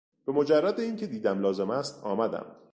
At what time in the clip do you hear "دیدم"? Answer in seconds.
1.07-1.39